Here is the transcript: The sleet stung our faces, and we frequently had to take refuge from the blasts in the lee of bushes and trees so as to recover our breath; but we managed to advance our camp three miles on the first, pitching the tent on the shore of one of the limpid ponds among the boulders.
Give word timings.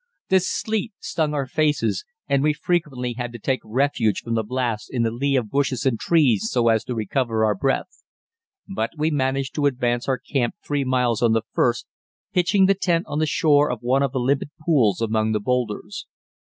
The 0.29 0.39
sleet 0.39 0.93
stung 0.97 1.35
our 1.35 1.45
faces, 1.45 2.05
and 2.27 2.41
we 2.41 2.53
frequently 2.53 3.13
had 3.13 3.31
to 3.33 3.37
take 3.37 3.59
refuge 3.63 4.21
from 4.21 4.33
the 4.33 4.41
blasts 4.41 4.89
in 4.89 5.03
the 5.03 5.11
lee 5.11 5.35
of 5.35 5.51
bushes 5.51 5.85
and 5.85 5.99
trees 5.99 6.49
so 6.49 6.69
as 6.69 6.83
to 6.85 6.95
recover 6.95 7.45
our 7.45 7.53
breath; 7.53 8.01
but 8.67 8.89
we 8.97 9.11
managed 9.11 9.53
to 9.57 9.67
advance 9.67 10.07
our 10.07 10.17
camp 10.17 10.55
three 10.65 10.83
miles 10.83 11.21
on 11.21 11.33
the 11.33 11.43
first, 11.53 11.85
pitching 12.33 12.65
the 12.65 12.73
tent 12.73 13.05
on 13.07 13.19
the 13.19 13.27
shore 13.27 13.69
of 13.69 13.81
one 13.83 14.01
of 14.01 14.11
the 14.11 14.19
limpid 14.19 14.49
ponds 14.59 15.01
among 15.01 15.33
the 15.33 15.39
boulders. 15.39 16.07